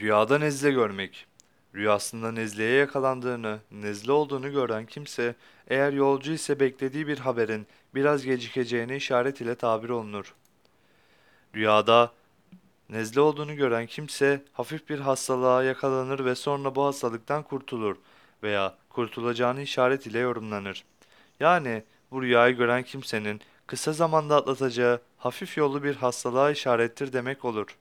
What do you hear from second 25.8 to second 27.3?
bir hastalığa işarettir